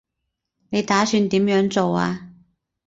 [0.71, 2.31] 你打算點樣做啊